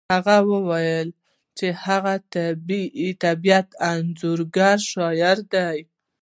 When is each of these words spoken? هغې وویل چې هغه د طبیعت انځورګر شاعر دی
هغې 0.13 0.37
وویل 0.51 1.09
چې 1.57 1.67
هغه 1.83 2.13
د 2.33 2.35
طبیعت 3.23 3.67
انځورګر 3.89 4.77
شاعر 4.91 5.37
دی 5.53 5.79